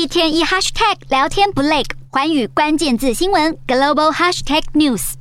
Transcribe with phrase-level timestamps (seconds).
[0.00, 5.12] 一天一 hashtag 聊天不累，寰宇关键字新闻 global hashtag news。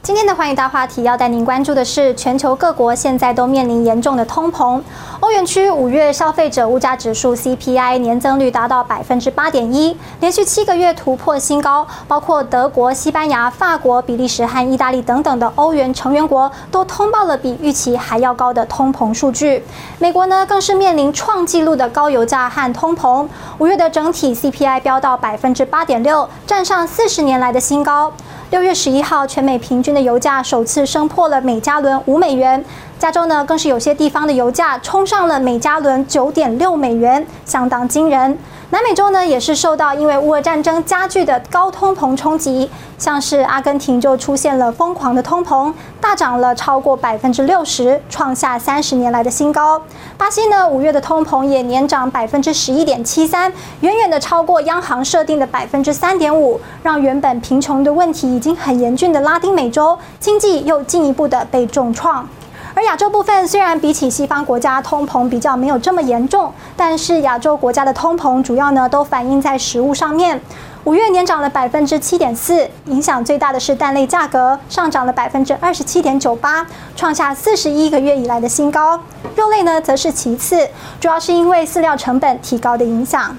[0.00, 4.80] 今天的寰宇大话题要带您关注的是，全球各国现在都面临严重的通膨。
[5.26, 11.84] 欧元区五月消费者物价指数 CPI 年增率达到百分之八点一，连续七个月突破新高。
[12.06, 19.64] 包括德国、西班牙、法国、比利时和意大利等等的欧元成员国都通报了比预期还要高的通膨数据。
[19.98, 23.26] 美国呢，更是面临创纪录的高油价和通膨。
[23.58, 28.12] 五月的整体 CPI 飙到百分之八点六，站上四十年来的新高。
[28.50, 32.64] 六月十一号，全美平均的油价首次升破了每加仑五美元。
[32.98, 38.38] 加州呢，更是有些地方的油价冲上了每加仑九点六美元，相当惊人。
[38.70, 42.68] 南美洲呢，也是受到因为乌俄战争加剧的高通膨冲击，
[42.98, 49.80] 像是阿根廷就出现了疯狂的通膨，大涨了超过百分之六十，创下三十年来的新高。
[50.16, 62.26] 巴西呢，五月的通膨也年涨百分之十一点七三，远远的超过央行设定的百分之三点五，让原本贫穷的问题已经很严峻的拉丁美洲经济又进一步的被重创。
[62.76, 70.38] 而亚洲部分虽然比起西方国家通膨比较没有这么严重，但是亚洲国家的通膨主要呢都反映在食物上面。
[70.84, 79.00] 五月年涨了百分之七点四，影响最大的是蛋类价格上涨了百分之二十七点九八，创下四十一个月以来的新高。
[79.34, 80.68] 肉类呢则是其次，
[81.00, 83.34] 主要是因为饲料成本提高的影响。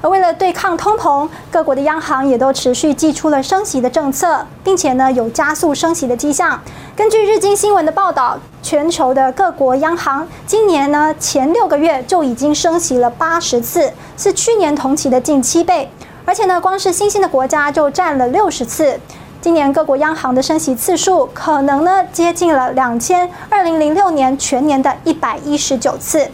[0.00, 6.60] 而为了对抗通膨，各国的央行也都持续祭出了升息的政策，并且呢有加速升息的迹象。
[6.96, 15.90] 根据日经新闻的报道，全球的各国央行今年呢前六个月就已经升息了八十次，是去年同期的近七倍。
[16.24, 18.98] 而且呢，光是新兴的国家就占了六十次。
[19.40, 26.30] 今年各国央行的升息次数可能呢接近了两千二零零六年全年的一百一十九次。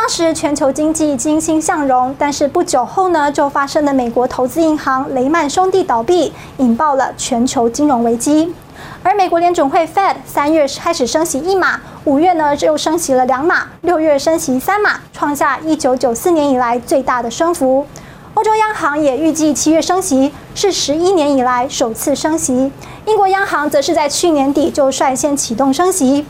[0.00, 8.54] 当时全球经济欣欣向荣，但是不久后呢，就发生了美国投资银行雷曼兄弟倒闭，引爆了全球金融危机。
[9.02, 17.86] 而美国联准会 Fed 三月开始升息一码，五月呢又升息了两码，六月升息三码，创下一九九四年以来最大的升幅。
[18.32, 22.72] 欧洲央行也预计七月升息，是十一年以来首次升息。
[23.04, 26.24] 英国央行则是在去年底就率先启动升息。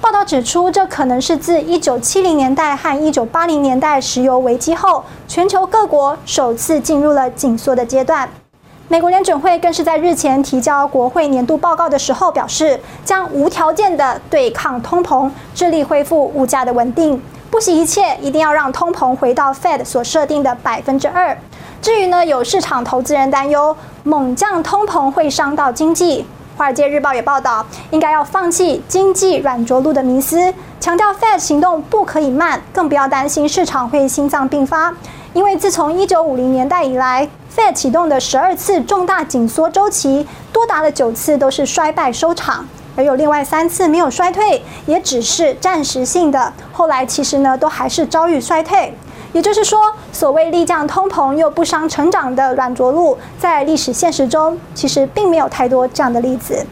[0.00, 8.26] 报道指出，这可能是自一九七零年代和一九八零年代石油危机后，全球各国首次进入了紧缩的阶段。
[8.88, 21.36] 美国联准会更是在日前提交国会年度报告的时候表示，将无条件的对抗通膨，致力恢复物价的稳定，不惜一切一定要让通膨回到 Fed 所设定的百分之二。
[21.82, 26.22] 至于呢，有市场投资人担忧猛降通膨会伤到经济。
[26.60, 34.94] 《华尔街日报》也报道，应该要放弃经济软着陆的迷思，强调 Fed 行动不可以慢，更不要担心市场会心脏病发。
[35.32, 37.26] 因为自从1950年代以来
[37.56, 48.94] ，Fed 启动的十二次重大紧缩周期，多达了九次都是衰败收场，而有另外三次没有衰退，也只是暂时性的，后来其实呢都还是遭遇衰退。
[49.32, 49.78] 也就是说，
[50.12, 56.66] 所谓利降通膨又不伤成长的软着陆，在历史现实中其实并没有太多这样的例子。